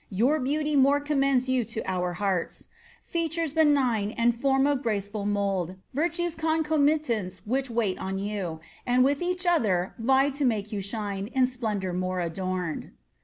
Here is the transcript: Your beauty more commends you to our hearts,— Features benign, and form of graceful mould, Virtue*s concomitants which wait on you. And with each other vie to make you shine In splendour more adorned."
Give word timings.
Your 0.09 0.39
beauty 0.39 0.75
more 0.75 0.99
commends 0.99 1.47
you 1.47 1.63
to 1.65 1.83
our 1.87 2.13
hearts,— 2.13 2.67
Features 3.03 3.53
benign, 3.53 4.09
and 4.09 4.33
form 4.35 4.65
of 4.65 4.81
graceful 4.81 5.27
mould, 5.27 5.75
Virtue*s 5.93 6.33
concomitants 6.35 7.37
which 7.45 7.69
wait 7.69 7.99
on 7.99 8.17
you. 8.17 8.61
And 8.83 9.03
with 9.03 9.21
each 9.21 9.45
other 9.45 9.93
vie 9.99 10.31
to 10.31 10.43
make 10.43 10.71
you 10.71 10.81
shine 10.81 11.27
In 11.33 11.45
splendour 11.45 11.93
more 11.93 12.19
adorned." 12.19 12.93